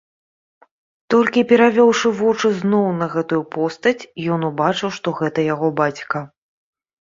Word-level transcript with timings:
Толькі 1.13 1.43
перавёўшы 1.51 2.07
вочы 2.21 2.47
зноў 2.63 2.87
на 3.03 3.07
гэтую 3.13 3.41
постаць, 3.57 3.95
ён 4.37 4.49
убачыў, 4.51 4.89
што 4.99 5.07
гэта 5.23 5.49
яго 5.53 5.67
бацька. 5.85 6.27